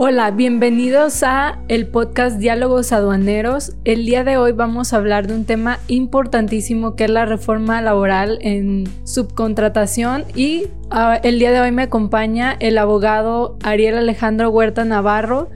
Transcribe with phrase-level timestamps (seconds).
[0.00, 3.74] Hola, bienvenidos a el podcast Diálogos Aduaneros.
[3.84, 7.82] El día de hoy vamos a hablar de un tema importantísimo que es la reforma
[7.82, 14.50] laboral en subcontratación y uh, el día de hoy me acompaña el abogado Ariel Alejandro
[14.50, 15.50] Huerta Navarro,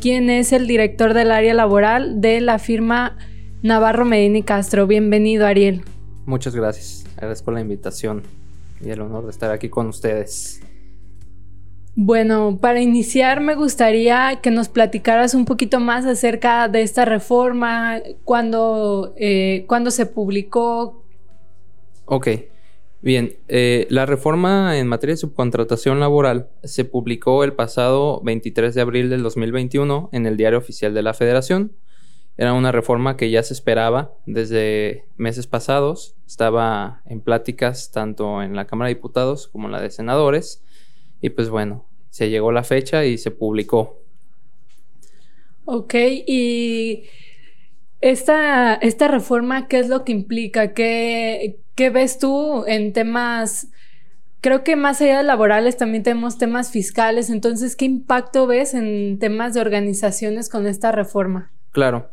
[0.00, 3.18] quien es el director del área laboral de la firma
[3.60, 4.86] Navarro Medina y Castro.
[4.86, 5.82] Bienvenido, Ariel.
[6.24, 7.04] Muchas gracias.
[7.16, 8.22] Agradezco la invitación
[8.82, 10.62] y el honor de estar aquí con ustedes.
[11.94, 18.00] Bueno, para iniciar me gustaría que nos platicaras un poquito más acerca de esta reforma,
[18.24, 21.04] cuándo, eh, se publicó.
[22.06, 22.28] Ok,
[23.02, 28.80] bien, eh, la reforma en materia de subcontratación laboral se publicó el pasado 23 de
[28.80, 31.72] abril del 2021 en el Diario Oficial de la Federación.
[32.38, 38.56] Era una reforma que ya se esperaba desde meses pasados, estaba en pláticas tanto en
[38.56, 40.62] la Cámara de Diputados como en la de Senadores
[41.22, 44.02] y pues bueno, se llegó la fecha y se publicó.
[45.64, 45.94] Ok,
[46.26, 47.04] y
[48.02, 50.74] esta, esta reforma, ¿qué es lo que implica?
[50.74, 53.68] ¿Qué, ¿Qué ves tú en temas
[54.42, 57.30] creo que más allá de laborales también tenemos temas fiscales.
[57.30, 61.50] Entonces, ¿qué impacto ves en temas de organizaciones con esta reforma?
[61.70, 62.10] Claro.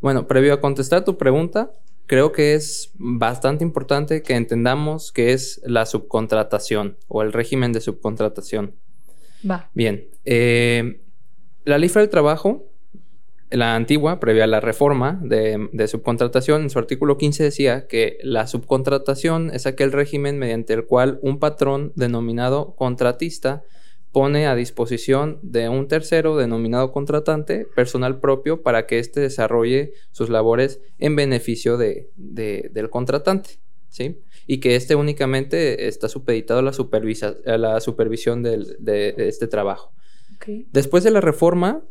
[0.00, 1.70] Bueno, previo a contestar tu pregunta,
[2.10, 7.80] creo que es bastante importante que entendamos qué es la subcontratación o el régimen de
[7.80, 8.74] subcontratación.
[9.48, 9.70] Va.
[9.74, 10.08] Bien.
[10.24, 11.02] Eh,
[11.64, 12.68] la ley del trabajo,
[13.50, 18.18] la antigua, previa a la reforma de, de, subcontratación, en su artículo 15 decía que
[18.24, 23.62] la subcontratación es aquel régimen mediante el cual un patrón denominado contratista
[24.12, 30.30] pone a disposición de un tercero denominado contratante personal propio para que éste desarrolle sus
[30.30, 33.58] labores en beneficio de, del contratante.
[33.88, 34.20] ¿sí?
[34.46, 36.72] Y que éste únicamente está supeditado a la,
[37.46, 39.92] a la supervisión de, este trabajo.
[40.72, 41.84] Después de la reforma,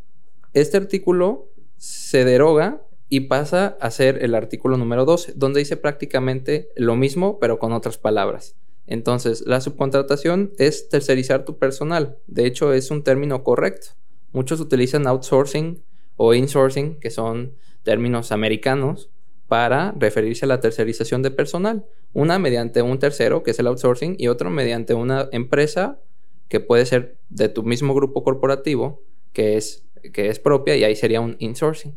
[0.54, 6.70] este artículo se deroga y pasa a ser el artículo número 12, donde dice prácticamente
[6.76, 8.56] lo mismo, pero con otras palabras.
[8.90, 12.18] Entonces, la subcontratación es tercerizar tu personal.
[12.26, 13.90] De hecho, es un término correcto.
[14.32, 15.84] Muchos utilizan outsourcing
[16.18, 19.12] o insourcing, que son términos americanos,
[19.48, 21.86] para referirse a la tercerización de personal.
[22.14, 26.00] Una mediante un tercero, que es el outsourcing, y otro mediante una empresa
[26.48, 30.96] que puede ser de tu mismo grupo corporativo, que es, que es propia, y ahí
[30.96, 31.96] sería un insourcing.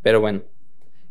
[0.00, 0.44] Pero bueno,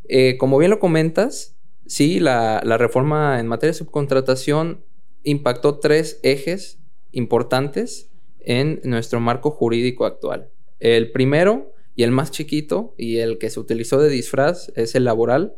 [0.07, 4.88] eh, como bien lo comentas, sí, la, la reforma en materia de subcontratación
[5.29, 6.79] impactó tres ejes
[7.12, 8.09] importantes
[8.40, 10.50] en nuestro marco jurídico actual.
[10.79, 15.03] El primero y el más chiquito y el que se utilizó de disfraz es el
[15.03, 15.56] laboral.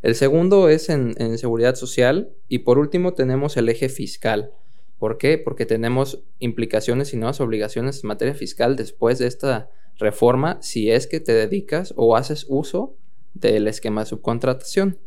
[0.00, 4.52] El segundo es en, seguridad social y por último tenemos el eje fiscal.
[4.98, 5.38] ¿Por qué?
[5.38, 11.06] Porque tenemos implicaciones y nuevas obligaciones en materia fiscal después de esta reforma si es
[11.06, 12.96] que te dedicas o haces uso
[13.34, 14.98] del esquema de subcontratación.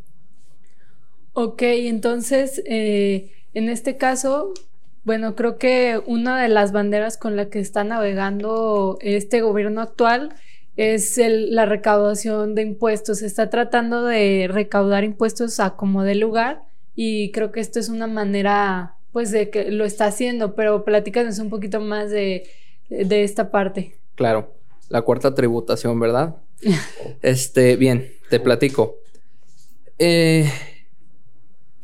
[1.33, 4.53] Ok, entonces eh, en este caso,
[5.05, 10.35] bueno, creo que una de las banderas con la que está navegando este gobierno actual
[10.75, 13.19] es la recaudación de impuestos.
[13.19, 16.63] Se está tratando de recaudar impuestos a como de lugar
[16.95, 21.39] y creo que esto es una manera, pues, de que lo está haciendo, pero platícanos
[21.39, 22.49] un poquito más de,
[22.89, 23.95] de esta parte.
[24.16, 24.53] Claro,
[24.89, 26.35] la cuarta tributación, ¿verdad?
[27.22, 28.95] este, bien, te platico.
[29.97, 30.51] Eh,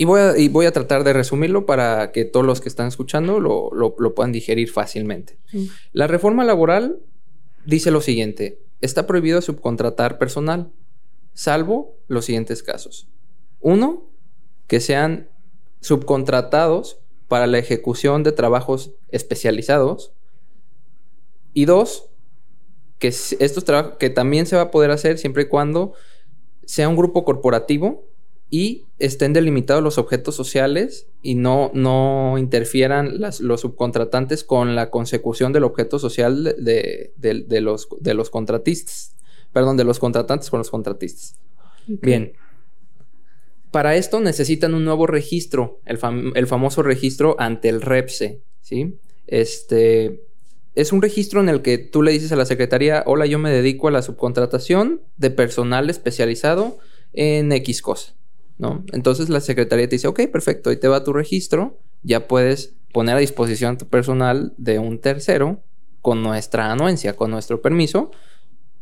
[0.02, 0.06] y
[0.48, 4.72] voy, a, tratar de resumirlo para que todos los que están escuchando lo, puedan digerir
[4.72, 5.38] fácilmente.
[5.94, 6.98] La reforma laboral
[7.68, 10.72] dice lo siguiente, está prohibido subcontratar personal,
[11.36, 13.10] salvo los siguientes casos.
[13.60, 14.10] Uno,
[14.66, 15.30] que sean
[15.82, 16.98] subcontratados
[17.28, 20.14] para la ejecución de trabajos especializados.
[21.54, 22.10] Y dos,
[22.98, 25.94] que estos trabajos que también se va a poder hacer siempre y cuando
[26.66, 28.11] sea un grupo corporativo
[28.54, 35.54] y estén delimitados los objetos sociales y no, no interfieran los subcontratantes con la consecución
[35.54, 37.14] del objeto social de,
[37.62, 39.16] los, de los contratistas.
[39.54, 41.40] Perdón, de los contratantes con los contratistas.
[41.88, 42.34] Bien.
[43.72, 45.98] Para esto necesitan un nuevo registro, el,
[46.36, 49.00] el, famoso registro ante el REPSE, ¿sí?
[49.28, 50.26] Este
[50.76, 53.50] es un registro en el que tú le dices a la secretaría, hola, yo me
[53.50, 56.80] dedico a la subcontratación de personal especializado
[57.14, 58.16] en X cosa.
[58.92, 63.16] Entonces la secretaría te dice, ok, perfecto, ahí te va tu registro, ya puedes poner
[63.16, 65.64] a disposición tu personal de un tercero
[66.02, 68.12] con nuestra anuencia, con nuestro permiso,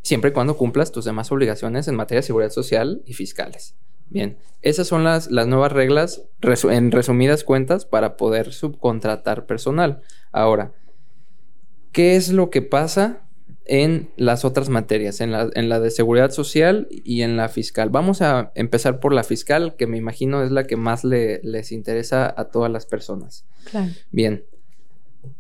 [0.01, 3.75] siempre y cuando cumplas tus demás obligaciones en materia de seguridad social y fiscales.
[4.09, 10.01] Bien, esas son las, las nuevas reglas en resumidas cuentas para poder subcontratar personal.
[10.31, 10.73] Ahora,
[11.91, 13.28] ¿qué es lo que pasa
[13.69, 17.91] en las otras materias, en la, en la de seguridad social y en la fiscal.
[17.91, 21.71] Vamos a empezar por la fiscal, que me imagino es la que más le, les
[21.71, 23.45] interesa a todas las personas.
[23.69, 23.91] Claro.
[24.11, 24.43] Bien.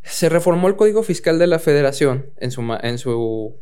[0.03, 3.55] Se reformó el Código Fiscal de la Federación en su, en su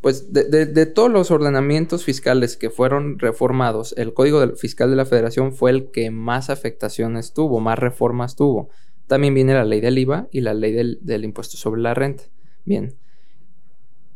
[0.00, 5.04] pues de, de, todos los ordenamientos fiscales que fueron reformados, el Código Fiscal de la
[5.04, 8.70] Federación fue el que más afectaciones tuvo, más reformas tuvo.
[9.06, 12.24] También viene la ley del IVA y la ley del, del impuesto sobre la renta.
[12.64, 12.96] Bien.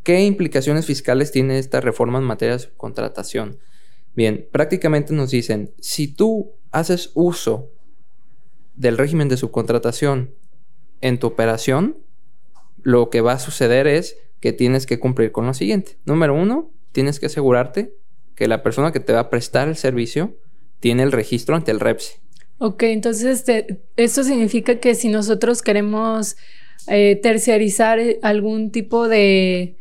[0.09, 3.59] ¿Qué implicaciones fiscales tiene esta reforma en materia de subcontratación?
[4.17, 7.71] Bien, prácticamente nos dicen, si tú haces uso
[8.75, 10.35] del régimen de subcontratación
[11.03, 11.99] en tu operación,
[12.81, 15.99] lo que va a suceder es que tienes que cumplir con lo siguiente.
[16.07, 17.93] Número uno, tienes que asegurarte
[18.35, 20.39] que la persona que te va a prestar el servicio
[20.81, 22.19] tiene el registro ante el REPSE.
[22.57, 23.45] Ok, entonces
[23.97, 26.39] esto significa que si nosotros queremos
[26.87, 29.78] eh, terciarizar algún tipo de,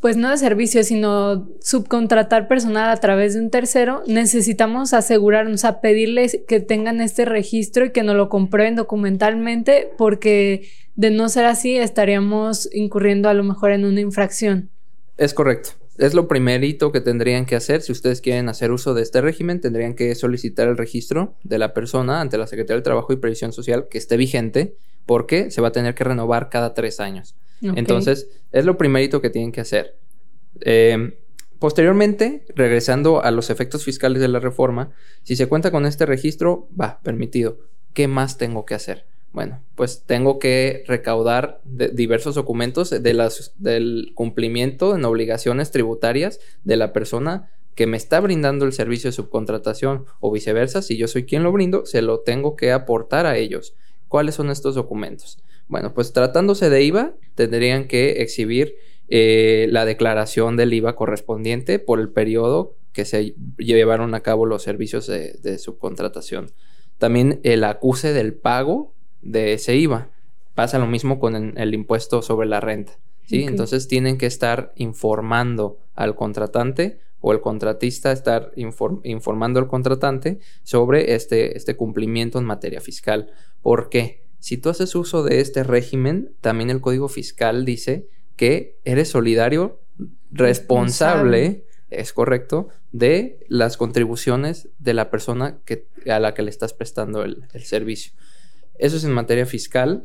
[0.00, 5.80] pues no de servicio, sino subcontratar personal a través de un tercero, necesitamos asegurarnos a
[5.80, 11.46] pedirles que tengan este registro y que nos lo comprueben documentalmente, porque de no ser
[11.46, 14.68] así estaríamos incurriendo a lo mejor en una infracción.
[15.16, 15.70] Es correcto.
[15.96, 17.80] Es lo primerito que tendrían que hacer.
[17.80, 21.72] Si ustedes quieren hacer uso de este régimen, tendrían que solicitar el registro de la
[21.72, 24.76] persona ante la Secretaría del Trabajo y Previsión Social que esté vigente,
[25.06, 27.34] porque se va a tener que renovar cada tres años.
[27.62, 29.96] Entonces, es lo primerito que tienen que hacer.
[30.60, 31.14] Em,
[31.58, 34.92] posteriormente, regresando a los efectos fiscales de la reforma,
[35.22, 37.58] si se cuenta con este registro, va, permitido.
[37.92, 39.06] ¿Qué más tengo que hacer?
[39.32, 46.76] Bueno, pues tengo que recaudar diversos documentos de las, del cumplimiento en obligaciones tributarias de
[46.76, 51.26] la persona que me está brindando el servicio de subcontratación o viceversa, si yo soy
[51.26, 53.74] quien lo brindo, se lo tengo que aportar a ellos.
[54.08, 55.38] ¿Cuáles son estos documentos?
[55.68, 58.76] Bueno, pues tratándose de IVA, tendrían que exhibir
[59.08, 64.62] eh, la declaración del IVA correspondiente por el periodo que se llevaron a cabo los
[64.62, 66.52] servicios de, de subcontratación.
[66.98, 70.10] También el acuse del pago de ese IVA.
[70.54, 72.98] Pasa lo mismo con el, impuesto sobre la renta.
[73.26, 73.42] ¿sí?
[73.42, 81.14] Entonces tienen que estar informando al contratante o el contratista estar informando al contratante sobre
[81.14, 83.30] este, este cumplimiento en materia fiscal.
[83.60, 84.25] ¿Por qué?
[84.46, 88.06] Si tú haces uso de este régimen, también el Código Fiscal dice
[88.36, 89.80] que eres solidario,
[90.30, 96.74] responsable, es correcto, de las contribuciones de la persona que, a la que le estás
[96.74, 98.12] prestando el servicio.
[98.78, 100.04] Eso es en materia fiscal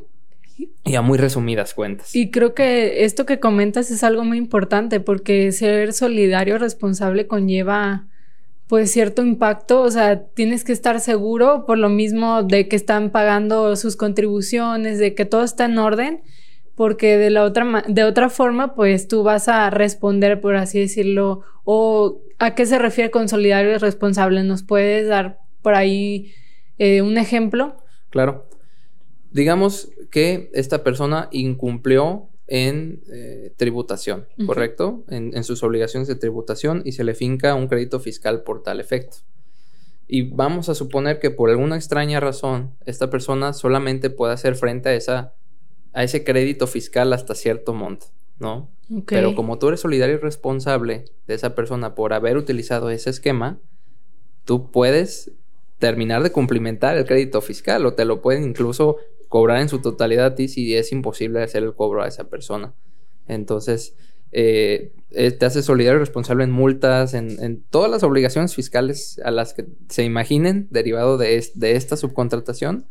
[0.86, 2.16] y a muy resumidas cuentas.
[2.16, 8.08] Y creo que esto que comentas es algo muy importante porque ser solidario, responsable conlleva
[8.72, 13.10] pues cierto impacto, o sea, tienes que estar seguro por lo mismo de que están
[13.10, 16.22] pagando sus contribuciones, de que todo está en orden,
[16.74, 21.42] porque de la otra de otra forma pues tú vas a responder por así decirlo
[21.66, 26.32] o a qué se refiere con solidario y responsable, nos puedes dar por ahí
[26.78, 27.76] eh, un ejemplo.
[28.10, 28.48] Claro.
[29.32, 35.04] Digamos que esta persona incumplió en eh, tributación, ¿correcto?
[35.10, 39.18] En, sus obligaciones de tributación y se le finca un crédito fiscal por tal efecto.
[40.08, 44.90] Y vamos a suponer que por alguna extraña razón esta persona solamente puede hacer frente
[44.90, 45.34] a, esa,
[45.94, 48.08] a ese crédito fiscal hasta cierto monto,
[48.38, 48.70] ¿no?
[49.06, 53.60] Pero como tú eres solidario y responsable de esa persona por haber utilizado ese esquema,
[54.44, 55.32] tú puedes
[55.80, 58.98] terminar de cumplimentar el crédito fiscal o te lo pueden incluso
[59.32, 62.74] cobrar en su totalidad a ti si es imposible hacer el cobro a esa persona.
[63.30, 63.96] Entonces,
[64.34, 69.32] eh, eh, te hace solidario y responsable en multas, en, todas las obligaciones fiscales a
[69.32, 72.88] las que se imaginen derivado de, de esta subcontratación,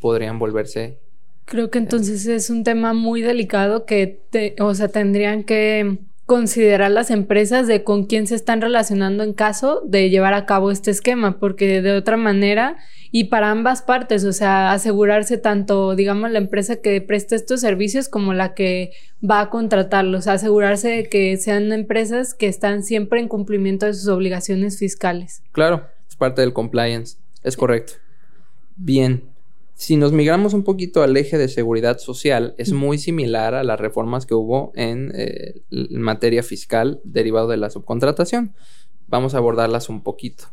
[0.00, 1.00] podrían volverse.
[1.44, 5.98] Creo que entonces es un tema muy delicado que, te, o sea, tendrían que
[6.28, 10.70] considerar las empresas de con quién se están relacionando en caso de llevar a cabo
[10.70, 12.76] este esquema, porque de otra manera,
[13.10, 18.10] y para ambas partes, o sea, asegurarse tanto, digamos, la empresa que presta estos servicios
[18.10, 18.90] como la que
[19.24, 24.08] va a contratarlos, asegurarse de que sean empresas que están siempre en cumplimiento de sus
[24.08, 25.42] obligaciones fiscales.
[25.52, 27.94] Claro, es parte del compliance, es correcto.
[28.76, 29.24] Bien,
[29.78, 33.78] si nos migramos un poquito al eje de seguridad social, es muy similar a las
[33.78, 38.54] reformas que hubo en, eh, materia fiscal derivado de la subcontratación.
[39.06, 40.46] Vamos a abordarlas un poquito.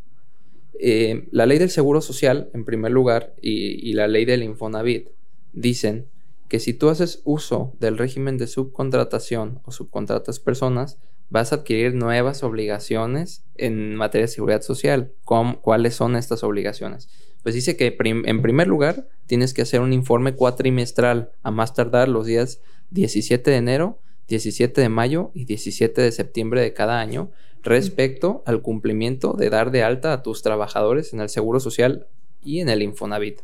[0.79, 5.09] Eh, la ley del seguro social, en primer lugar, y, y la ley del Infonavit
[5.53, 6.05] dicen
[6.47, 10.99] que si tú haces uso del régimen de subcontratación o subcontratas personas,
[11.31, 15.13] vas a adquirir nuevas obligaciones en materia de seguridad social.
[15.23, 17.09] ¿Cuáles son estas obligaciones?
[17.45, 22.09] Pues dice que en primer lugar tienes que hacer un informe cuatrimestral a más tardar
[22.09, 22.59] los días
[22.89, 23.99] 17 de enero
[24.29, 27.29] 17 de mayo y 17 de septiembre de cada año
[27.61, 32.07] respecto al cumplimiento de dar de alta a tus trabajadores en el Seguro Social
[32.43, 33.41] y en el Infonavit.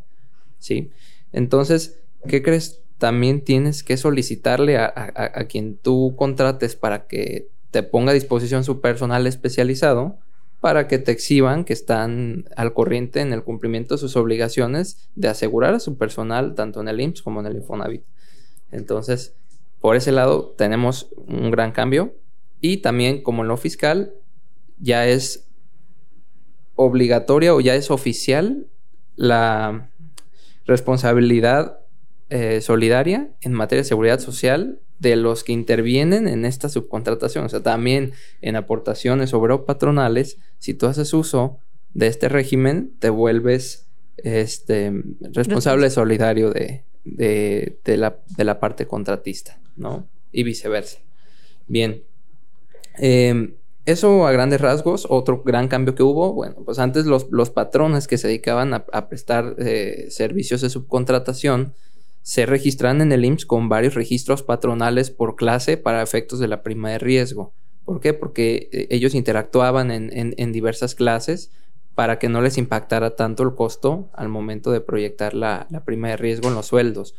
[0.58, 0.90] ¿Sí?
[1.32, 2.82] Entonces, ¿qué crees?
[2.98, 8.64] También tienes que solicitarle a, a quien tú contrates para que te ponga a disposición
[8.64, 10.18] su personal especializado
[10.62, 15.28] para que te exhiban que están al corriente en el cumplimiento de sus obligaciones de
[15.28, 18.04] asegurar a su personal tanto en el IMSS como en el Infonavit.
[18.72, 19.34] Entonces,
[19.82, 22.14] por ese lado tenemos un gran cambio
[22.62, 24.14] y también como en lo fiscal
[24.78, 25.48] ya es
[26.76, 28.68] obligatoria o ya es oficial
[29.16, 29.90] la
[30.66, 31.81] responsabilidad
[32.34, 37.44] eh, solidaria en materia de seguridad social de los que intervienen en esta subcontratación.
[37.44, 41.58] O sea, también en aportaciones obrero patronales, si tú haces uso
[41.94, 44.94] de este régimen, te vuelves este,
[45.34, 46.86] responsable solidario de,
[47.84, 50.08] la, parte contratista, ¿no?
[50.32, 51.00] Y viceversa.
[51.68, 52.02] Bien.
[52.98, 58.08] Em, eso a grandes rasgos, otro gran cambio que hubo, bueno, pues antes los, patrones
[58.08, 61.74] que se dedicaban a, prestar eh, servicios de subcontratación
[62.22, 66.64] se registran en el IMSS con varios registros patronales por clase para efectos de la
[66.64, 67.54] prima de riesgo.
[67.86, 68.14] ¿Por qué?
[68.14, 71.52] Porque eh, ellos interactuaban en, diversas clases
[71.96, 76.18] para que no les impactara tanto el costo al momento de proyectar la, prima de
[76.18, 77.16] riesgo en los sueldos.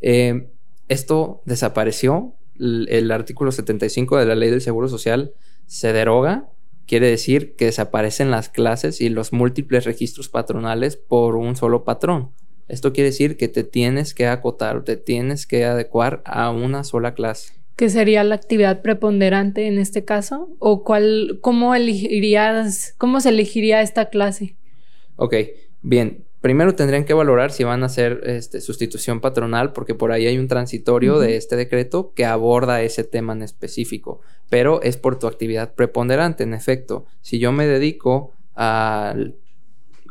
[0.00, 0.50] Eh,
[0.88, 2.34] esto desapareció.
[2.58, 5.34] El, artículo 75 de la ley del Seguro Social
[5.66, 6.48] se deroga.
[6.86, 12.32] Quiere decir que desaparecen las clases y los múltiples registros patronales por un solo patrón.
[12.68, 17.14] Esto quiere decir que te tienes que acotar, te tienes que adecuar a una sola
[17.14, 17.54] clase.
[17.76, 20.50] ¿Qué sería la actividad preponderante en este caso?
[20.58, 24.56] ¿O cuál, cómo elegirías, cómo se elegiría esta clase?
[25.16, 25.34] Ok,
[25.82, 26.24] bien.
[26.40, 30.38] Primero tendrían que valorar si van a hacer este, sustitución patronal, porque por ahí hay
[30.38, 35.26] un transitorio de este decreto que aborda ese tema en específico, pero es por tu
[35.26, 37.06] actividad preponderante, en efecto.
[37.22, 39.36] Si yo me dedico al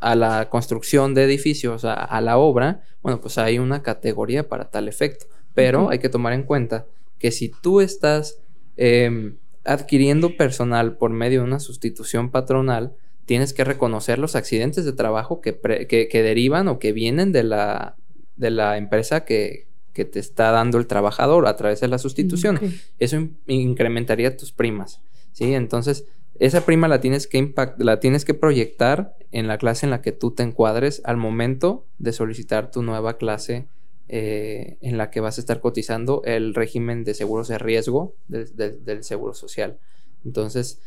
[0.01, 4.87] a la construcción de edificios, a, la obra, bueno, pues hay una categoría para tal
[4.87, 5.25] efecto.
[5.53, 6.85] Pero hay que tomar en cuenta
[7.17, 8.39] que si tú estás
[8.75, 12.93] em, adquiriendo personal por medio de una sustitución patronal,
[13.25, 17.95] tienes que reconocer los accidentes de trabajo que, que, derivan o que vienen de la,
[18.35, 22.59] de la empresa que, que, te está dando el trabajador a través de la sustitución.
[22.99, 25.01] Eso incrementaría tus primas.
[25.33, 25.53] ¿sí?
[25.53, 26.05] Entonces,
[26.39, 30.11] esa prima la tienes que la tienes que proyectar en la clase en la que
[30.11, 33.67] tú te encuadres al momento de solicitar tu nueva clase
[34.09, 39.03] eh, en la que vas a estar cotizando el régimen de seguros de riesgo del
[39.03, 39.79] seguro social.
[40.23, 40.79] Entonces,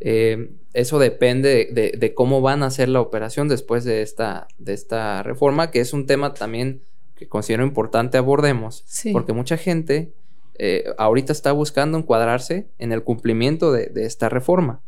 [0.00, 5.24] eh, eso depende de, cómo van a hacer la operación después de esta, de esta
[5.24, 6.82] reforma, que es un tema también
[7.16, 10.12] que considero importante abordemos, porque mucha gente
[10.56, 14.82] eh, ahorita está buscando encuadrarse en el cumplimiento de esta reforma.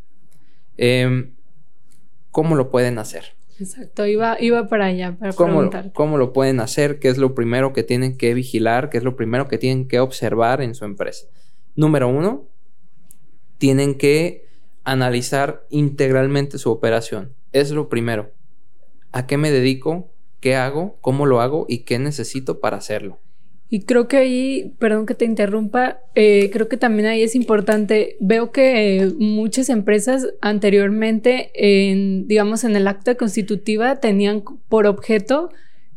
[0.83, 1.35] Em,
[2.31, 3.37] ¿Cómo lo pueden hacer?
[3.59, 6.99] Exacto, iba, iba para allá, para ¿Cómo, ¿Cómo lo pueden hacer?
[6.99, 8.89] ¿Qué es lo primero que tienen que vigilar?
[8.89, 11.27] ¿Qué es lo primero que tienen que observar en su empresa?
[11.77, 12.49] Número uno,
[13.59, 14.47] tienen que
[14.83, 17.35] analizar integralmente su operación.
[17.53, 18.31] Es lo primero.
[19.13, 20.11] ¿A qué me dedico?
[20.41, 20.97] ¿Qué hago?
[21.03, 21.67] ¿Cómo lo hago?
[21.69, 23.19] ¿Y qué necesito para hacerlo?
[23.73, 28.17] Y creo que ahí, perdón que te interrumpa, eh, creo que también ahí es importante,
[28.19, 35.51] veo que eh, muchas empresas anteriormente, en, digamos, en el acta constitutiva tenían por objeto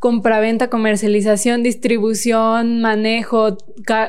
[0.03, 3.57] compraventa, comercialización, distribución, manejo,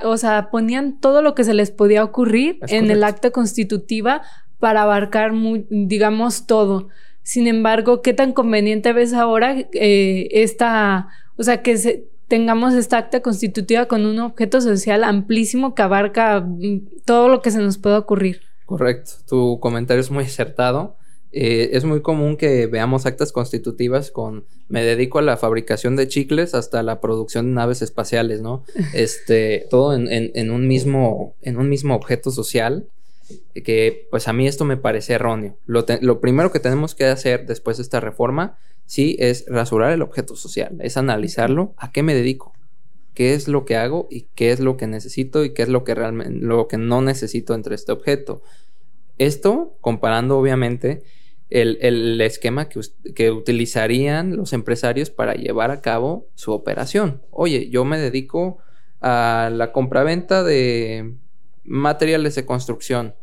[0.02, 4.22] o sea, ponían todo lo que se les podía ocurrir en el acta constitutiva
[4.58, 5.32] para abarcar,
[5.70, 6.88] digamos, todo.
[7.22, 12.98] Sin embargo, ¿qué tan conveniente ves ahora eh, esta, o sea, que se, tengamos esta
[12.98, 17.78] acta constitutiva con un objeto social amplísimo que abarca mm, todo lo que se nos
[17.78, 18.40] pueda ocurrir.
[18.66, 20.96] Correcto, tu comentario es muy acertado.
[21.36, 26.06] Eh, es muy común que veamos actas constitutivas con me dedico a la fabricación de
[26.06, 28.62] chicles hasta la producción de naves espaciales, ¿no?
[28.94, 32.86] Este, todo en, un mismo, en un mismo objeto social
[33.64, 35.56] que pues a mí esto me parece erróneo.
[35.66, 40.02] Lo, lo primero que tenemos que hacer después de esta reforma sí es rasurar el
[40.02, 42.52] objeto social, es analizarlo, a qué me dedico,
[43.14, 45.84] qué es lo que hago y qué es lo que necesito y qué es lo
[45.84, 48.42] que realmente lo que no necesito entre este objeto.
[49.18, 51.02] Esto comparando obviamente
[51.50, 52.80] el, esquema que,
[53.14, 57.22] que, utilizarían los empresarios para llevar a cabo su operación.
[57.30, 58.58] Oye, yo me dedico
[59.00, 61.14] a la compraventa de
[61.64, 63.14] materiales de construcción.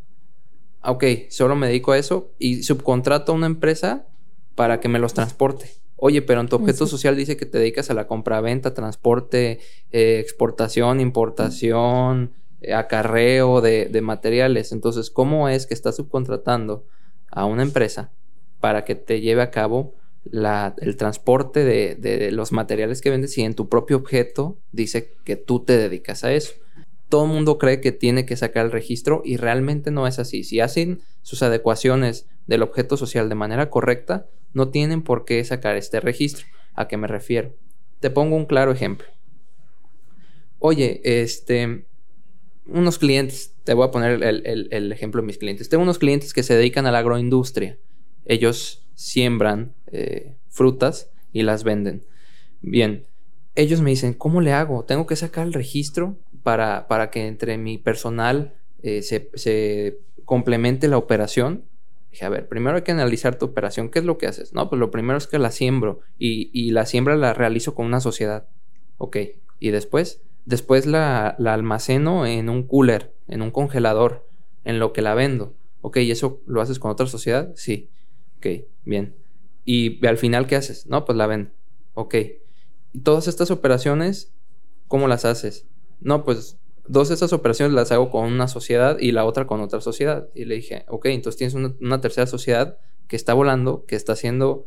[0.82, 4.06] Ok, solo me dedico a eso y subcontrato a una empresa
[4.54, 5.70] para que me los transporte.
[5.96, 9.60] Oye, pero en tu objeto social dice que te dedicas a la compra-venta, transporte,
[9.92, 12.32] eh, exportación, importación,
[12.74, 14.72] acarreo de, de materiales.
[14.72, 16.84] Entonces, ¿cómo es que estás subcontratando
[17.30, 18.10] a una empresa
[18.60, 19.94] para que te lleve a cabo
[20.24, 25.64] el transporte de, los materiales que vendes y en tu propio objeto dice que tú
[25.64, 26.54] te dedicas a eso.
[27.12, 30.44] Todo el mundo cree que tiene que sacar el registro y realmente no es así.
[30.44, 35.76] Si hacen sus adecuaciones del objeto social de manera correcta, no tienen por qué sacar
[35.76, 36.46] este registro.
[36.72, 37.54] ¿A qué me refiero?
[38.00, 39.06] Te pongo un claro ejemplo.
[40.58, 41.84] Oye, este,
[42.64, 45.68] unos clientes, te voy a poner el, ejemplo de mis clientes.
[45.68, 47.78] Tengo unos clientes que se dedican a la agroindustria.
[48.24, 52.06] Ellos siembran eh, frutas y las venden.
[52.62, 53.04] Bien,
[53.54, 54.86] ellos me dicen, ¿cómo le hago?
[54.86, 60.98] ¿Tengo que sacar el registro para, para que entre mi personal eh, se, complemente la
[60.98, 61.64] operación?
[62.10, 63.88] Dije, a ver, primero hay que analizar tu operación.
[63.88, 64.52] ¿Qué es lo que haces?
[64.52, 68.00] No, pues lo primero es que la siembro y, la siembra la realizo con una
[68.00, 68.48] sociedad.
[68.98, 69.16] Ok,
[69.58, 74.28] y después, después la, la almaceno en un cooler, en un congelador,
[74.64, 75.54] en lo que la vendo.
[75.80, 77.52] Ok, ¿y eso lo haces con otra sociedad?
[77.56, 77.90] Sí.
[78.38, 78.46] Ok,
[78.84, 79.16] bien.
[79.64, 80.86] Y al final, ¿qué haces?
[80.86, 81.52] No, pues la ven.
[81.94, 82.14] Ok.
[82.92, 84.34] ¿Y todas estas operaciones,
[84.88, 85.66] cómo las haces?
[86.02, 89.60] No, pues dos de estas operaciones las hago con una sociedad y la otra con
[89.60, 90.28] otra sociedad.
[90.34, 92.78] Y le dije, ok, entonces tienes una, tercera sociedad
[93.08, 94.66] que está volando, que está haciendo,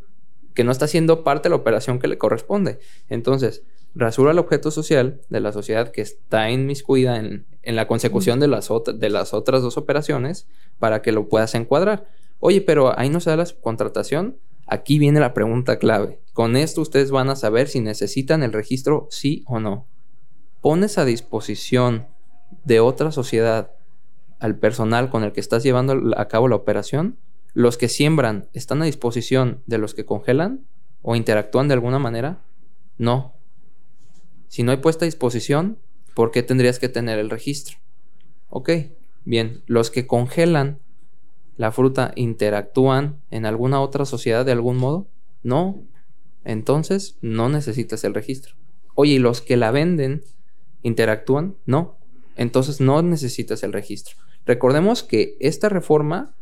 [0.54, 2.80] que no está haciendo parte de la operación que le corresponde.
[3.10, 3.64] Entonces,
[3.94, 8.48] rasura el objeto social de la sociedad que está inmiscuida en, en la consecución de
[8.48, 10.48] las, de las otras dos operaciones
[10.80, 12.08] para que lo puedas encuadrar.
[12.40, 14.38] Oye, pero ahí no se da la subcontratación.
[14.68, 16.20] Aquí viene la pregunta clave.
[16.34, 19.88] Con esto ustedes van a saber si necesitan el registro sí o no.
[20.66, 22.08] ¿Pones a disposición
[22.64, 23.70] de otra sociedad
[24.40, 27.20] al personal con el que estás llevando a cabo la operación?
[27.54, 30.66] ¿Los que siembran están a disposición de los que congelan
[31.04, 32.42] o interactúan de alguna manera?
[32.98, 33.36] No.
[34.48, 35.78] Si no hay puesta a disposición,
[36.16, 37.78] ¿por qué tendrías que tener el registro?
[38.50, 38.72] Ok,
[39.24, 40.80] bien, los que congelan
[41.58, 45.08] la fruta interactúan en alguna otra sociedad de algún modo?
[45.44, 45.84] No.
[46.44, 48.56] Entonces no necesitas el registro.
[48.96, 50.24] Oye, ¿y los que la venden
[50.86, 51.56] interactúan?
[51.66, 51.98] No.
[52.36, 54.16] Entonces no necesitas el registro.
[54.46, 56.36] Recordemos que esta reforma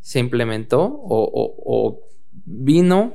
[0.00, 2.00] se implementó o,
[2.44, 3.14] vino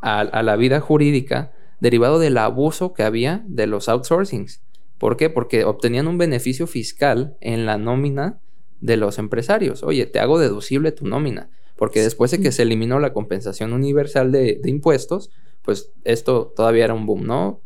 [0.00, 4.62] a, a, la vida jurídica derivado del abuso que había de los outsourcings.
[4.98, 5.30] ¿Por qué?
[5.30, 8.40] Porque obtenían un beneficio fiscal en la nómina
[8.80, 9.82] de los empresarios.
[9.82, 14.30] Oye, te hago deducible tu nómina, porque después de que se eliminó la compensación universal
[14.30, 15.30] de, impuestos,
[15.62, 17.60] pues esto todavía era un boom, ¿no?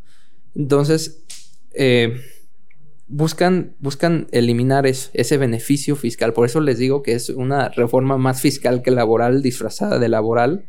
[0.55, 1.25] Entonces,
[1.73, 2.21] eh,
[3.09, 6.33] buscan, buscan eliminar ese beneficio fiscal.
[6.33, 10.67] Por eso les digo que es una reforma más fiscal que laboral, disfrazada de laboral.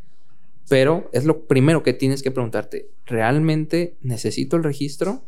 [0.70, 2.90] Pero es lo primero que tienes que preguntarte.
[3.06, 5.24] ¿Realmente necesito el registro?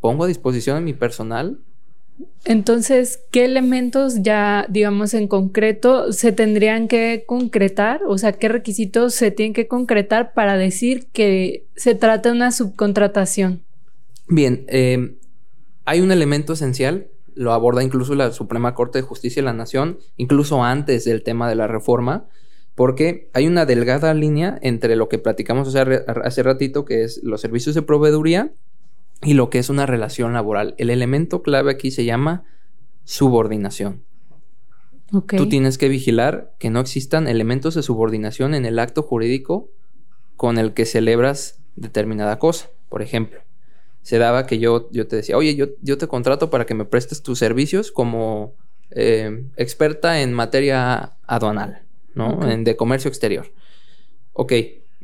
[0.00, 1.60] ¿Pongo a disposición de mi personal?
[2.44, 8.02] Entonces, ¿qué elementos ya, digamos, en concreto se tendrían que concretar?
[8.06, 12.52] O sea, ¿qué requisitos se tienen que concretar para decir que se trata de una
[12.52, 13.62] subcontratación?
[14.28, 15.16] Bien, eh,
[15.84, 19.98] hay un elemento esencial, lo aborda incluso la Suprema Corte de Justicia de la Nación,
[20.16, 22.26] incluso antes del tema de la reforma,
[22.74, 27.40] porque hay una delgada línea entre lo que platicamos hace, hace ratito, que es los
[27.40, 28.52] servicios de proveeduría,
[29.22, 30.74] y lo que es una relación laboral.
[30.78, 32.44] El elemento clave aquí se llama
[33.04, 34.02] subordinación.
[35.36, 39.70] Tú tienes que vigilar que no existan elementos de subordinación en el acto jurídico
[40.36, 42.70] con el que celebras determinada cosa.
[42.88, 43.40] Por ejemplo,
[44.02, 46.84] se daba que yo, yo te decía, oye, yo, yo te contrato para que me
[46.84, 48.54] prestes tus servicios como
[48.90, 51.82] eh, experta en materia aduanal,
[52.14, 52.48] ¿no?
[52.48, 53.52] En, de comercio exterior.
[54.32, 54.52] Ok,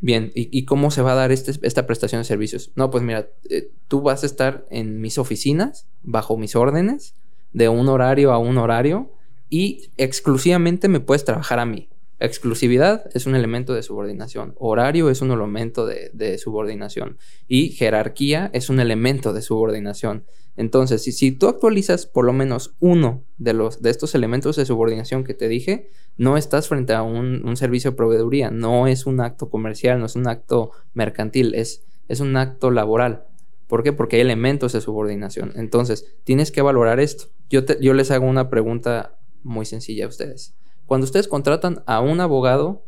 [0.01, 2.71] Bien, ¿y, cómo se va a dar este, esta prestación de servicios?
[2.77, 7.15] No, pues mira, eh, tú vas a estar en mis oficinas, bajo mis órdenes,
[7.53, 9.13] de un horario a un horario,
[9.51, 11.89] y exclusivamente me puedes trabajar a mí.
[12.21, 18.71] Exclusividad es un elemento de subordinación, horario es un elemento de, subordinación y jerarquía es
[18.71, 20.25] un elemento de subordinación.
[20.57, 25.23] Entonces, si, tú actualizas por lo menos uno de, los, de estos elementos de subordinación
[25.23, 29.49] que te dije, no estás frente a un, servicio de proveeduría, no es un acto
[29.49, 33.27] comercial, no es un acto mercantil, es, es un acto laboral.
[33.69, 33.93] ¿Por qué?
[33.93, 35.53] Porque hay elementos de subordinación.
[35.55, 37.27] Entonces, tienes que valorar esto.
[37.49, 40.57] Yo, yo les hago una pregunta muy sencilla a ustedes.
[40.89, 42.83] Cuando ustedes contratan a un abogado,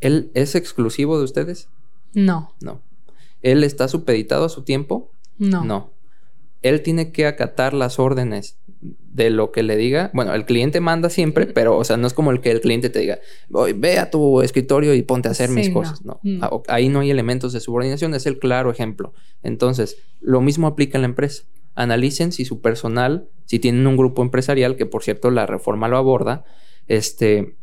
[0.00, 1.68] ¿él es exclusivo de ustedes?
[2.14, 2.54] No.
[2.62, 2.80] No.
[3.42, 5.12] ¿Él está supeditado a su tiempo?
[5.36, 5.62] No.
[5.62, 5.90] No.
[6.62, 10.10] Él tiene que acatar las órdenes de lo que le diga.
[10.14, 12.88] Bueno, el cliente manda siempre, pero, o sea, no es como el que el cliente
[12.88, 13.18] te diga,
[13.76, 16.02] ve a tu escritorio y ponte a hacer mis cosas.
[16.06, 16.18] No.
[16.68, 19.12] Ahí no hay elementos de subordinación, es el claro ejemplo.
[19.42, 21.42] Entonces, lo mismo aplica en la empresa.
[21.76, 25.98] analicen si su personal, si tienen un grupo empresarial, que por cierto la reforma lo
[25.98, 26.44] aborda,
[26.88, 27.56] este,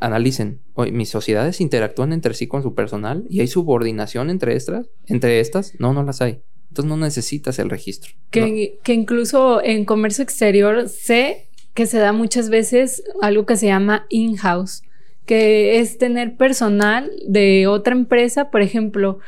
[0.00, 4.86] analicen, oye, mis sociedades interactúan entre sí con su personal y hay subordinación entre estas,
[5.06, 6.42] entre estas, no, no las hay.
[6.68, 8.12] Entonces no necesitas el registro.
[8.30, 13.66] Que, que incluso en comercio exterior sé que se da muchas veces algo que se
[13.66, 14.82] llama in-house,
[15.26, 19.18] que es tener personal de otra empresa, por ejemplo,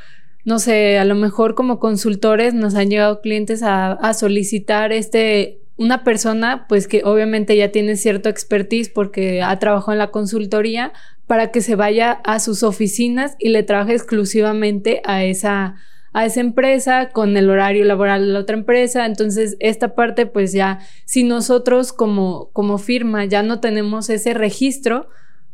[0.45, 5.61] no sé, a lo mejor como consultores nos han llegado clientes a, a solicitar este
[5.77, 10.93] una persona, pues que obviamente ya tiene cierto expertise porque ha trabajado en la consultoría,
[11.27, 15.75] para que se vaya a sus oficinas y le trabaje exclusivamente a esa,
[16.13, 19.07] a esa empresa con el horario laboral de la otra empresa.
[19.07, 25.09] Entonces, esta parte, pues ya, si nosotros como, como firma ya no tenemos ese registro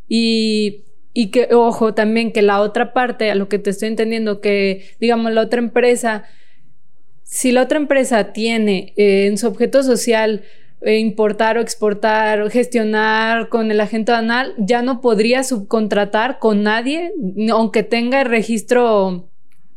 [0.08, 4.42] y, y que, ojo, también que la otra parte, a lo que te estoy entendiendo,
[4.42, 6.24] que digamos la otra empresa
[7.32, 10.42] si la otra empresa tiene eh, en su objeto social
[10.82, 16.62] eh, importar o exportar o gestionar con el agente anal, ya no podría subcontratar con
[16.62, 17.10] nadie,
[17.50, 19.30] aunque tenga el registro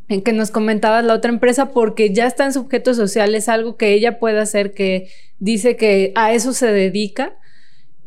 [0.10, 3.48] en que nos comentaba la otra empresa, porque ya está en su objeto social, es
[3.48, 5.08] algo que ella puede hacer, que
[5.40, 7.38] dice que a eso se dedica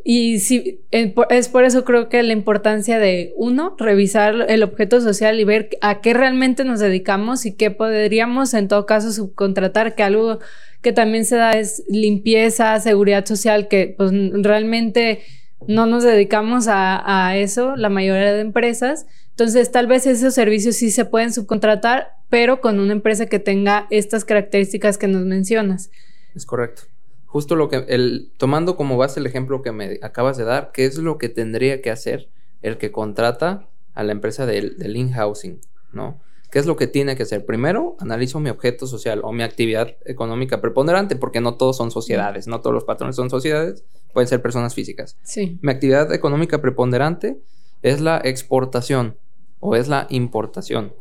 [0.05, 5.41] y sí, es por eso creo que la importancia de, uno, revisar el objeto social
[5.41, 10.03] y ver a qué realmente nos dedicamos y qué podríamos en todo caso subcontratar, que
[10.03, 10.39] algo
[10.83, 15.23] que también se da es limpieza, seguridad social, que pues realmente
[15.67, 19.07] no nos dedicamos a, a eso, la mayoría de empresas.
[19.31, 23.87] Entonces, tal vez esos servicios sí se pueden subcontratar, pero con una empresa que tenga
[23.91, 25.91] estas características que nos mencionas.
[26.35, 26.83] Es correcto
[27.29, 30.87] justo lo que, el, tomando como base el ejemplo que me acabas de dar, ¿qué
[30.87, 32.31] es lo que tendría que hacer
[32.63, 35.61] el que contrata a la empresa del, del in-housing?
[35.93, 36.19] ¿No?
[36.51, 37.45] ¿Qué es lo que tiene que hacer?
[37.45, 42.47] Primero, analizo mi objeto social o mi actividad económica preponderante, porque no todos son sociedades,
[42.47, 45.19] no todos los patrones son sociedades, pueden ser personas físicas.
[45.23, 45.59] Sí.
[45.61, 47.39] Mi actividad económica preponderante
[47.83, 49.19] es la exportación
[49.61, 50.95] o es la importación.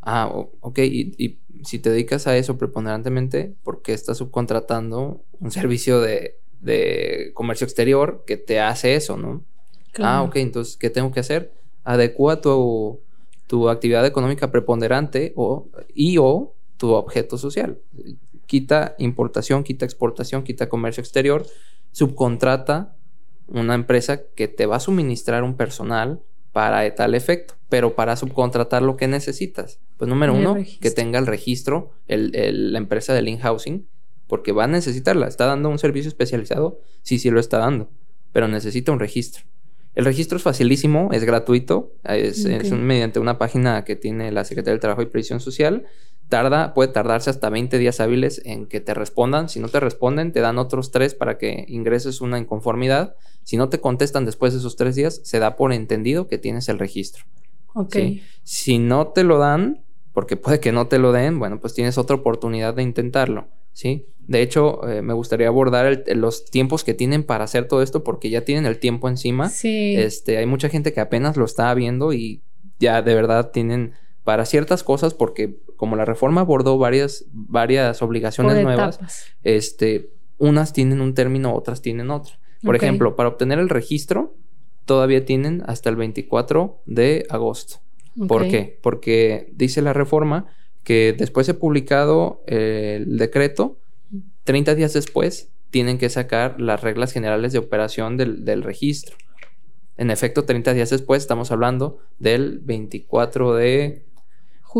[0.00, 6.00] Ah, ok, y, si te dedicas a eso preponderantemente, ¿por qué estás subcontratando un servicio
[6.00, 6.40] de,
[7.34, 9.44] comercio exterior que te hace eso, no?
[9.98, 11.52] Ah, ok, entonces, ¿qué tengo que hacer?
[11.84, 13.00] Adecua tu,
[13.46, 17.78] tu actividad económica preponderante o, y o tu objeto social.
[18.46, 21.46] Quita importación, quita exportación, quita comercio exterior,
[21.92, 22.96] subcontrata
[23.46, 26.20] una empresa que te va a suministrar un personal
[26.52, 29.80] para tal efecto, pero para subcontratar lo que necesitas.
[29.96, 33.86] Pues número uno, que tenga el registro, el, la empresa del in-housing,
[34.26, 35.28] porque va a necesitarla.
[35.28, 36.80] ¿Está dando un servicio especializado?
[37.02, 37.90] Sí, sí lo está dando,
[38.32, 39.44] pero necesita un registro.
[39.94, 44.80] El registro es facilísimo, es gratuito, es, mediante una página que tiene la Secretaría del
[44.80, 45.86] Trabajo y Previsión Social.
[46.28, 49.48] Tarda, puede tardarse hasta 20 días hábiles en que te respondan.
[49.48, 53.68] Si no te responden, te dan otros tres para que ingreses una inconformidad si no
[53.68, 57.24] te contestan después de esos tres días, se da por entendido que tienes el registro.
[57.74, 57.96] Ok.
[58.42, 59.83] Si no te lo dan,
[60.14, 64.06] porque puede que no te lo den, bueno, pues tienes otra oportunidad de intentarlo, ¿sí?
[64.20, 68.30] De hecho, eh, me gustaría abordar los tiempos que tienen para hacer todo esto, porque
[68.30, 69.50] ya tienen el tiempo encima.
[69.50, 69.96] Sí.
[69.96, 72.42] Este, hay mucha gente que apenas lo está viendo y
[72.78, 78.62] ya de verdad tienen para ciertas cosas, porque como la reforma abordó varias, varias obligaciones
[78.62, 79.00] nuevas,
[79.42, 82.36] este, unas tienen un término, otras tienen otro.
[82.62, 84.36] Por ejemplo, para obtener el registro,
[84.86, 87.83] todavía tienen hasta el 24 de agosto.
[88.28, 88.78] ¿Por qué?
[88.82, 90.46] Porque dice la reforma
[90.82, 93.78] que después de publicado el decreto,
[94.44, 99.16] 30 días después tienen que sacar las reglas generales de operación del, registro.
[99.96, 104.04] En efecto, 30 días después estamos hablando del 24 de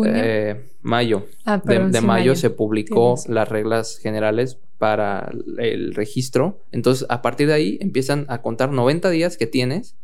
[0.05, 1.25] eh, mayo.
[1.43, 6.61] Ah, de, mayo, se publicó las reglas generales para el registro.
[6.71, 9.95] Entonces, a partir de ahí empiezan a contar 90 días que tienes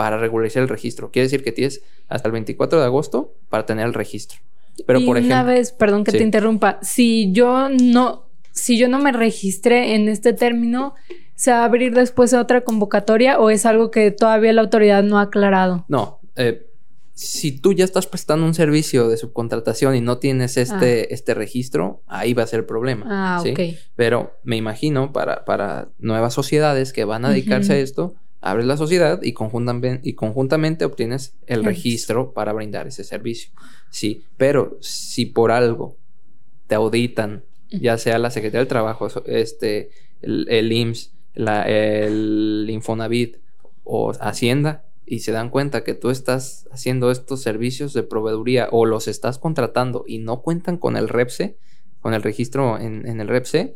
[0.00, 1.10] para regularizar el registro.
[1.10, 4.38] Quiere decir que tienes hasta el 24 de agosto para tener el registro.
[4.86, 8.98] Pero por ejemplo, una vez, perdón que te interrumpa, si yo no si yo no
[8.98, 10.94] me registré en este término,
[11.34, 15.18] ¿se va a abrir después otra convocatoria o es algo que todavía la autoridad no
[15.18, 15.84] ha aclarado?
[15.88, 16.66] No, eh,
[17.12, 21.06] si tú ya estás prestando un servicio de subcontratación y no tienes este, ah.
[21.10, 23.04] este registro, ahí va a ser el problema.
[23.06, 23.76] Ah, ¿sí?
[23.96, 28.76] Pero me imagino para, para nuevas sociedades que van a dedicarse a esto, abres la
[28.76, 33.52] sociedad y, conjuntamente, y conjuntamente obtienes el registro para brindar ese servicio.
[33.90, 35.96] Sí, pero si por algo
[36.66, 39.90] te auditan, ya sea la Secretaría del Trabajo, este,
[40.22, 43.36] el, el IMSS, la, el Infonavit
[43.84, 48.86] o Hacienda, y se dan cuenta que tú estás haciendo estos servicios de proveeduría o
[48.86, 51.56] los estás contratando y no cuentan con el REPSE,
[52.00, 53.74] con el registro en, el REPSE,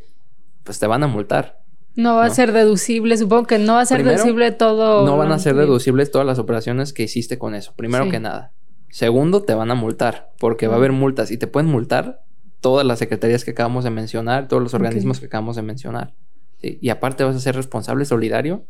[0.63, 1.64] pues te van a multar.
[1.97, 5.07] No va a ser deducible, supongo que no va a ser deducible todo.
[5.07, 8.53] No van a ser deducibles todas las operaciones que hiciste con eso, primero que nada.
[8.91, 12.23] Segundo, te van a multar, porque va a haber multas y te pueden multar
[12.61, 16.15] todas las secretarías que acabamos de mencionar, todos los organismos que acabamos de mencionar.
[16.61, 18.65] Y aparte vas a ser responsable solidario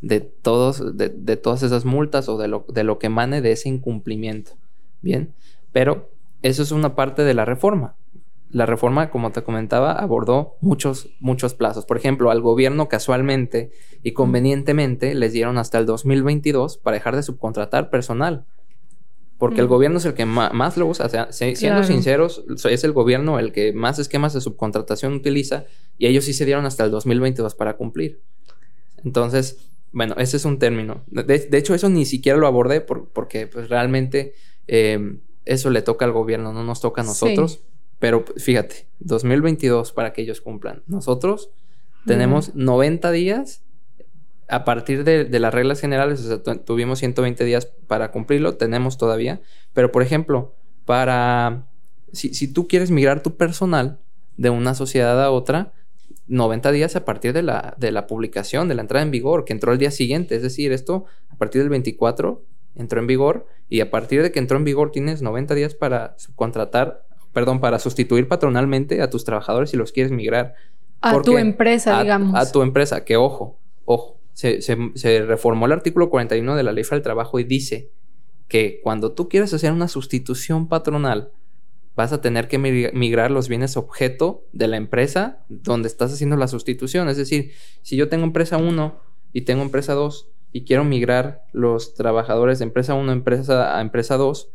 [0.00, 3.52] de, todos, de, de, todas esas multas o de lo, de lo que emane de
[3.52, 4.52] ese incumplimiento.
[5.02, 5.34] Bien,
[5.72, 6.10] pero
[6.42, 7.96] eso es una parte de la reforma
[8.52, 11.86] la reforma, como te comentaba, abordó muchos, muchos plazos.
[11.86, 13.70] Por ejemplo, al gobierno casualmente
[14.02, 18.46] y convenientemente les dieron hasta el 2022 para dejar de subcontratar personal.
[19.38, 21.06] Porque el gobierno es el que más, lo usa.
[21.06, 25.64] O sea, siendo sinceros, es el gobierno el que más esquemas de subcontratación utiliza
[25.96, 28.20] y ellos sí se dieron hasta el 2022 para cumplir.
[29.02, 31.04] Entonces, bueno, ese es un término.
[31.06, 34.34] De, hecho, eso ni siquiera lo abordé porque pues, realmente
[34.66, 37.60] eh, eso le toca al gobierno, no nos toca a nosotros.
[38.00, 40.82] Pero fíjate, 2022 para que ellos cumplan.
[40.88, 41.50] Nosotros
[42.06, 43.62] tenemos 90 días
[44.48, 49.40] a partir de, las reglas generales, o sea, tuvimos 120 días para cumplirlo, tenemos todavía.
[49.72, 51.66] Pero, por ejemplo, para...
[52.12, 54.00] Si, si tú quieres migrar tu personal
[54.36, 55.72] de una sociedad a otra,
[56.26, 59.52] 90 días a partir de la, de la publicación, de la entrada en vigor, que
[59.52, 60.34] entró el día siguiente.
[60.34, 62.42] Es decir, esto a partir del 24
[62.74, 66.16] entró en vigor y a partir de que entró en vigor tienes 90 días para
[66.34, 70.54] contratar perdón, para sustituir patronalmente a tus trabajadores si los quieres migrar.
[71.00, 72.34] A tu empresa, digamos.
[72.34, 76.84] A tu empresa, que ojo, ojo, se, se, reformó el artículo 41 de la Ley
[76.84, 77.90] Federal del Trabajo y dice
[78.48, 81.30] que cuando tú quieres hacer una sustitución patronal,
[81.94, 86.48] vas a tener que migrar los bienes objeto de la empresa donde estás haciendo la
[86.48, 87.08] sustitución.
[87.08, 89.00] Es decir, si yo tengo empresa 1
[89.32, 94.16] y tengo empresa 2 y quiero migrar los trabajadores de empresa 1 empresa a empresa
[94.16, 94.50] 2,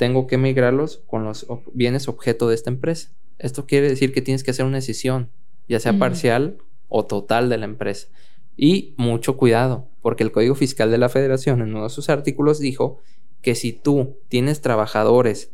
[0.00, 3.10] tengo que migrarlos con los bienes objeto de esta empresa.
[3.38, 5.28] Esto quiere decir que tienes que hacer una decisión,
[5.68, 6.56] ya sea parcial
[6.88, 8.08] o total de la empresa.
[8.56, 12.58] Y mucho cuidado, porque el Código Fiscal de la Federación en uno de sus artículos
[12.58, 13.00] dijo
[13.42, 15.52] que si tú tienes trabajadores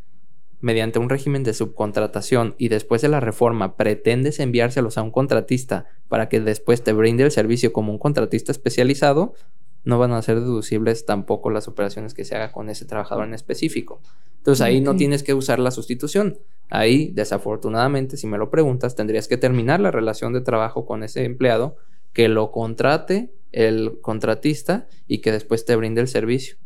[0.60, 5.86] mediante un régimen de subcontratación y después de la reforma pretendes enviárselos a un contratista
[6.06, 9.34] para que después te brinde el servicio como un contratista especializado,
[9.86, 13.34] no van a ser deducibles tampoco las operaciones que se haga con ese trabajador en
[13.34, 14.00] específico.
[14.38, 16.38] Entonces ahí no tienes que usar la sustitución.
[16.70, 21.24] Ahí, desafortunadamente, si me lo preguntas, tendrías que terminar la relación de trabajo con ese
[21.24, 21.76] empleado,
[22.12, 26.56] que lo contrate el contratista y que después te brinde el servicio.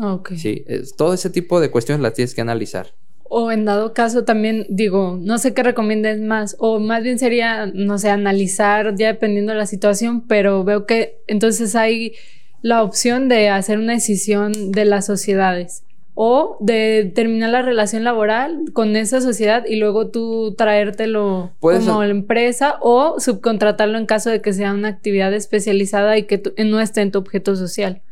[0.00, 0.34] Ok.
[0.36, 0.64] Sí,
[0.96, 2.94] todo ese tipo de cuestiones las tienes que analizar.
[3.24, 7.66] O en dado caso también digo, no sé qué recomiendes más, o más bien sería,
[7.66, 12.14] no sé, analizar ya dependiendo de la situación, pero veo que entonces hay
[12.62, 18.64] la opción de hacer una decisión de las sociedades o de terminar la relación laboral
[18.72, 24.42] con esa sociedad y luego tú traértelo como la empresa o subcontratarlo en caso de
[24.42, 28.02] que sea una actividad especializada y que no esté en tu objeto social.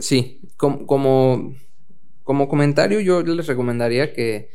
[0.00, 1.54] Sí, como, como,
[2.24, 4.50] como comentario yo les recomendaría que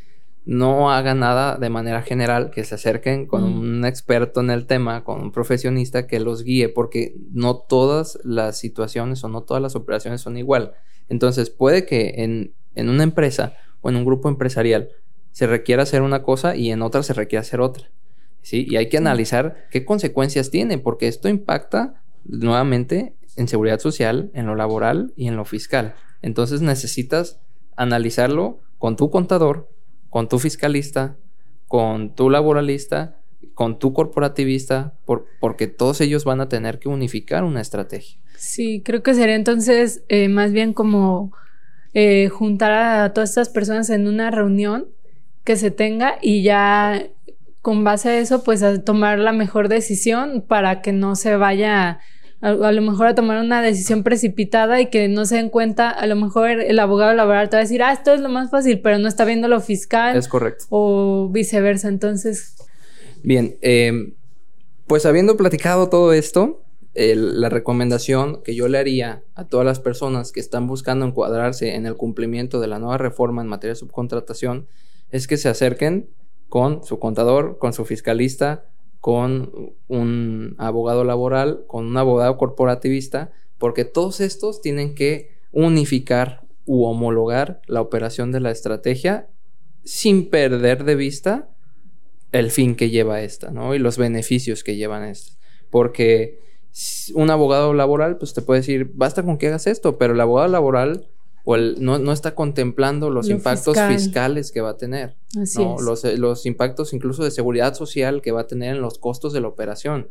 [0.45, 3.59] no hagan nada de manera general, que se acerquen con mm.
[3.59, 8.57] un experto en el tema, con un profesionista que los guíe, porque no todas las
[8.57, 10.73] situaciones o no todas las operaciones son igual.
[11.09, 14.89] Entonces puede que en en una empresa o en un grupo empresarial
[15.31, 17.89] se requiere hacer una cosa y en otra se requiere hacer otra.
[18.41, 18.65] ¿sí?
[18.69, 24.45] Y hay que analizar qué consecuencias tiene, porque esto impacta nuevamente en seguridad social, en
[24.45, 25.95] lo laboral y en lo fiscal.
[26.21, 27.39] Entonces necesitas
[27.75, 29.69] analizarlo con tu contador,
[30.15, 31.17] con tu fiscalista,
[31.67, 33.19] con tu laboralista,
[33.53, 34.93] con tu corporativista,
[35.41, 38.17] porque todos ellos van a tener que unificar una estrategia.
[38.37, 41.33] Sí, creo que sería entonces eh, más bien como
[41.93, 44.87] eh, juntar a todas estas personas en una reunión
[45.43, 47.07] que se tenga y ya
[47.61, 51.99] con base a eso, pues a tomar la mejor decisión para que no se vaya
[52.45, 56.05] a, lo mejor a tomar una decisión precipitada y que no se den cuenta, a
[56.05, 58.81] lo mejor el abogado laboral te va a decir, ah, esto es lo más fácil,
[58.81, 60.15] pero no está viendo lo fiscal.
[60.15, 60.65] Es correcto.
[60.69, 62.55] O viceversa, entonces.
[63.23, 64.13] Bien, eh,
[64.85, 66.61] pues habiendo platicado todo esto,
[66.93, 71.87] la recomendación que yo le haría a todas las personas que están buscando encuadrarse en
[71.87, 74.67] el cumplimiento de la nueva reforma en materia de subcontratación
[75.09, 76.09] es que se acerquen
[76.47, 78.65] con su contador, con su fiscalista,
[79.05, 86.85] con un abogado laboral, con un abogado corporativista, porque todos estos tienen que unificar u
[86.85, 89.29] homologar la operación de la estrategia
[89.83, 91.51] sin perder de vista
[92.31, 93.75] el fin que lleva esta, ¿no?
[93.75, 95.37] Y los beneficios que llevan esta.
[95.69, 96.39] Porque
[97.13, 100.47] un abogado laboral, pues te puede decir, basta con que hagas esto, pero el abogado
[100.47, 101.11] laboral
[101.45, 105.15] o no, está contemplando los impactos fiscales que va a tener,
[105.79, 109.31] Los, eh, los, impactos incluso de seguridad social que va a tener en los costos
[109.31, 110.09] de la operación.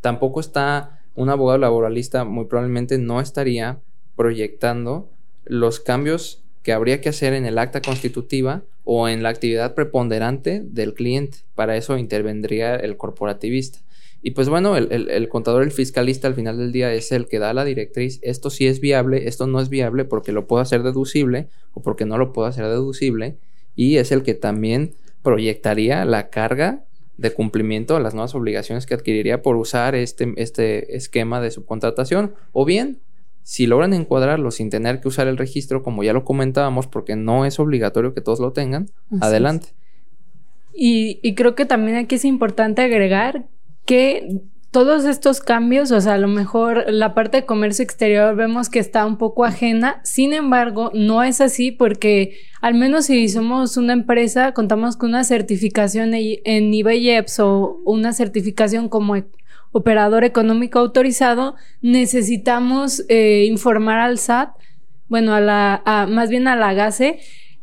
[0.00, 3.80] tampoco está un abogado laboralista, muy probablemente no estaría
[4.16, 5.10] proyectando
[5.44, 10.62] los cambios que habría que hacer en el acta constitutiva o en la actividad preponderante
[10.64, 11.38] del cliente.
[11.54, 13.80] Para eso intervendría el corporativista.
[14.22, 17.54] Y pues bueno, el, contador, el fiscalista al final del día es el que da
[17.54, 21.48] la directriz, esto sí es viable, esto no es viable porque lo puedo hacer deducible
[21.72, 23.38] o porque no lo puedo hacer deducible.
[23.74, 26.84] Y es el que también proyectaría la carga
[27.16, 32.34] de cumplimiento a las nuevas obligaciones que adquiriría por usar este, este esquema de subcontratación.
[32.52, 33.00] O bien,
[33.42, 37.46] si logran encuadrarlo sin tener que usar el registro, como ya lo comentábamos, porque no
[37.46, 39.68] es obligatorio que todos lo tengan, adelante.
[40.74, 43.46] Y, y creo que también aquí es importante agregar
[43.84, 44.40] que
[44.70, 48.78] todos estos cambios, o sea, a lo mejor la parte de comercio exterior vemos que
[48.78, 53.92] está un poco ajena, sin embargo, no es así porque al menos si somos una
[53.92, 59.26] empresa, contamos con una certificación en IBEX o una certificación como e-,
[59.72, 64.50] operador económico autorizado, necesitamos eh, informar al SAT,
[65.08, 67.18] bueno, a la, más bien a la GASE,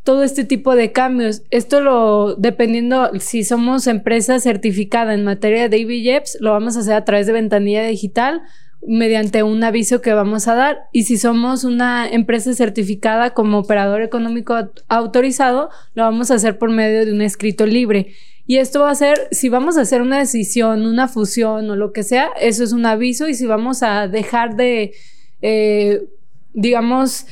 [0.07, 1.41] todo este tipo de cambios.
[1.51, 6.93] Esto lo, dependiendo si somos empresa certificada en materia de IBJEPS, lo vamos a hacer
[6.93, 8.41] a través de ventanilla digital
[8.87, 10.77] mediante un aviso que vamos a dar.
[10.93, 14.55] Y si somos una empresa certificada como operador económico
[14.87, 18.13] autorizado, lo vamos a hacer por medio de un escrito libre.
[18.45, 21.91] Y esto va a ser, si vamos a hacer una decisión, una fusión o lo
[21.91, 23.27] que sea, eso es un aviso.
[23.27, 24.93] Y si vamos a dejar de,
[25.41, 26.05] eh,
[26.53, 27.27] digamos,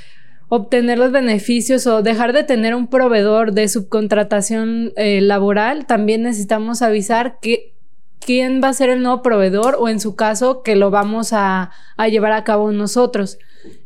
[0.48, 6.82] obtener los beneficios o dejar de tener un proveedor de subcontratación eh, laboral, también necesitamos
[6.82, 7.76] avisar que
[8.20, 11.72] quién va a ser el nuevo proveedor o en su caso que lo vamos a,
[12.10, 13.38] llevar a cabo nosotros.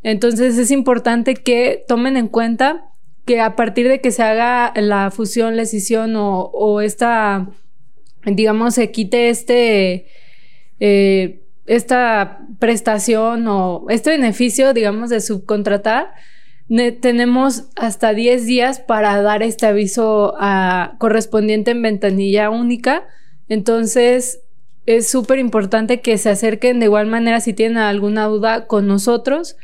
[0.01, 2.85] Entonces es importante que tomen en cuenta
[3.25, 7.49] que a partir de que se haga la fusión, la escisión o, esta,
[8.25, 10.07] digamos, se quite este,
[10.79, 16.13] eh, esta prestación o este beneficio, digamos, de subcontratar,
[17.01, 20.35] tenemos hasta 10 días para dar este aviso
[20.97, 23.07] correspondiente en ventanilla única.
[23.47, 24.41] Entonces,
[24.85, 29.57] es súper importante que se acerquen de igual manera si tienen alguna duda con nosotros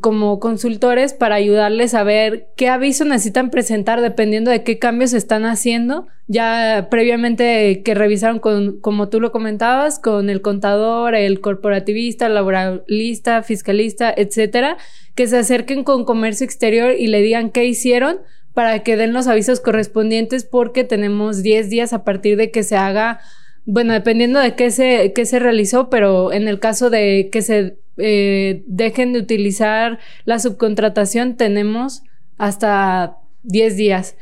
[0.00, 5.44] como consultores para ayudarles a ver qué aviso necesitan presentar dependiendo de qué cambios están
[5.44, 6.06] haciendo.
[6.28, 13.42] Ya previamente que revisaron con, como tú lo comentabas, con el contador, el corporativista, laboralista,
[13.42, 14.76] fiscalista, etcétera,
[15.16, 18.20] que se acerquen con comercio exterior y le digan qué hicieron
[18.54, 22.76] para que den los avisos correspondientes porque tenemos 10 días a partir de que se
[22.76, 23.20] haga
[23.64, 27.76] bueno, dependiendo de qué se, qué se realizó, pero en el caso de que se
[27.96, 32.02] eh, dejen de utilizar la subcontratación, tenemos
[32.38, 34.16] hasta 10 días.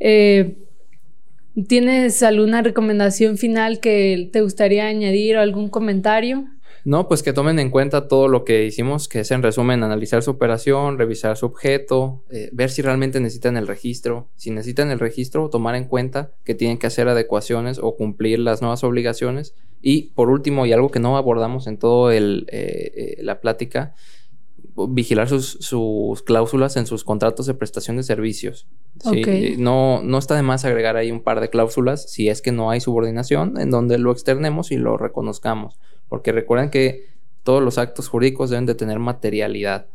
[0.00, 0.56] Eh,
[1.66, 6.46] ¿Tienes alguna recomendación final que te gustaría añadir o algún comentario?
[6.88, 10.22] No, pues que tomen en cuenta todo lo que hicimos, que es en resumen analizar
[10.22, 14.30] su operación, revisar su objeto, eh, ver si realmente necesitan el registro.
[14.36, 18.62] Si necesitan el registro, tomar en cuenta que tienen que hacer adecuaciones o cumplir las
[18.62, 19.54] nuevas obligaciones.
[19.82, 23.92] Y por último, y algo que no abordamos en todo el, eh, eh, la plática,
[24.88, 28.66] vigilar sus, cláusulas en sus contratos de prestación de servicios.
[29.58, 32.70] No, no está de más agregar ahí un par de cláusulas si es que no
[32.70, 35.78] hay subordinación en donde lo externemos y lo reconozcamos.
[36.08, 37.06] Porque recuerden que
[37.42, 39.86] todos los actos jurídicos deben de tener materialidad.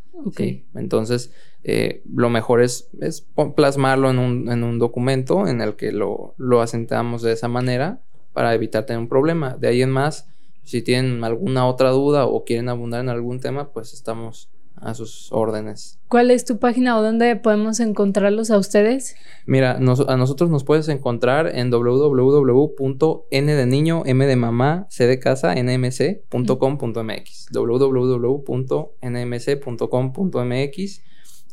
[0.76, 5.92] Entonces, eh, lo mejor es, es plasmarlo en un, en un, documento en el que
[5.92, 9.56] lo, lo asentamos de esa manera para evitar tener un problema.
[9.58, 10.28] De ahí en más,
[10.64, 14.50] si tienen alguna otra duda o quieren abundar en algún tema, pues estamos
[14.84, 16.00] a sus órdenes.
[16.08, 19.16] ¿Cuál es tu página o dónde podemos encontrarlos a ustedes?
[19.46, 25.20] Mira, a nosotros nos puedes encontrar en www.n de niño, m de mamá, c de
[25.20, 27.48] casa, nmc.com.mx.
[27.52, 28.54] www.nmc.com.mx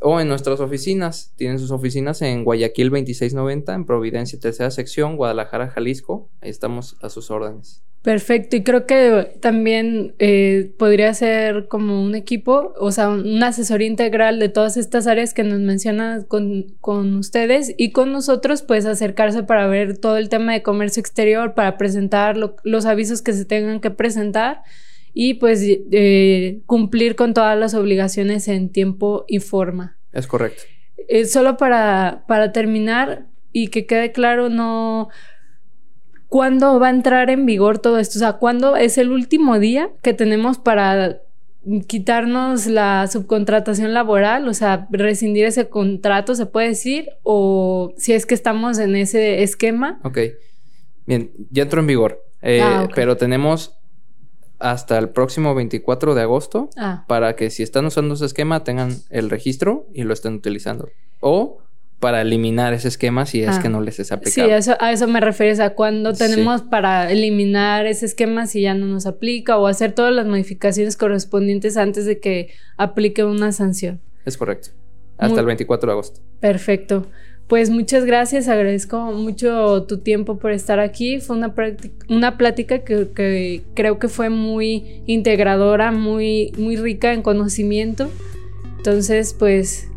[0.00, 1.32] o en nuestras oficinas.
[1.36, 6.28] Tienen sus oficinas en Guayaquil 2690, en Providencia, tercera sección, Guadalajara, Jalisco.
[6.40, 7.82] Ahí estamos a sus órdenes.
[8.02, 13.86] Perfecto, y creo que también eh, podría ser como un equipo, o sea, una asesoría
[13.86, 19.42] integral de todas estas áreas que nos mencionan con, ustedes y con nosotros, pues acercarse
[19.42, 23.80] para ver todo el tema de comercio exterior, para presentar los avisos que se tengan
[23.80, 24.62] que presentar
[25.12, 29.96] y pues eh, cumplir con todas las obligaciones en tiempo y forma.
[30.12, 30.62] Es correcto.
[31.08, 35.08] Eh, solo para, para terminar y que quede claro, no
[36.30, 38.18] ¿cuándo va a entrar en vigor todo esto?
[38.18, 41.20] O sea, ¿cuándo es el último día que tenemos para
[41.86, 44.48] quitarnos la subcontratación laboral?
[44.48, 49.42] O sea, rescindir ese contrato, se puede decir, o si es que estamos en ese
[49.42, 50.00] esquema.
[50.04, 50.18] Ok.
[51.04, 52.24] Bien, ya entró en vigor.
[52.42, 53.76] Eh, ah, pero tenemos
[54.60, 58.94] hasta el próximo 24 de agosto Ah, para que si están usando ese esquema tengan
[59.10, 60.88] el registro y lo estén utilizando.
[61.20, 61.58] O
[61.98, 63.62] para eliminar ese esquema si es Ah.
[63.62, 64.56] que no les es sí, aplicable.
[64.56, 66.24] eso, a eso me refieres, a cuándo Sí.
[66.24, 70.96] tenemos para eliminar ese esquema si ya no nos aplica o hacer todas las modificaciones
[70.96, 74.00] correspondientes antes de que aplique una sanción.
[74.24, 74.70] Es correcto.
[75.18, 76.20] Hasta Muy- el 24 de agosto.
[76.40, 77.06] Perfecto.
[77.50, 81.18] Pues muchas gracias, agradezco mucho tu tiempo por estar aquí.
[81.20, 81.52] Fue una,
[82.08, 88.08] una plática que, que creo que fue muy integradora, muy, muy rica en conocimiento.
[88.78, 89.88] Entonces, pues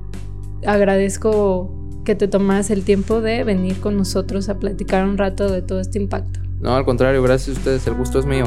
[0.65, 1.71] agradezco
[2.05, 5.79] que te tomaras el tiempo de venir con nosotros a platicar un rato de todo
[5.79, 6.39] este impacto.
[6.59, 8.45] No, al contrario, gracias a ustedes, el gusto es mío.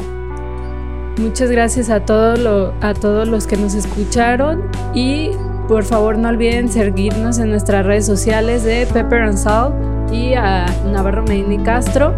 [1.19, 4.63] Muchas gracias a, todo lo- a todos los que nos escucharon
[4.95, 5.31] y
[5.69, 9.75] por favor no olviden seguirnos en nuestras redes sociales de Pepper and Salt
[10.13, 12.15] y a Navarro Medina Castro,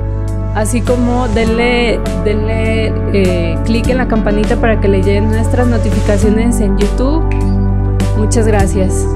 [0.55, 6.61] así como denle, denle eh, clic en la campanita para que le lleguen nuestras notificaciones
[6.61, 7.23] en YouTube.
[8.19, 9.07] Muchas gracias.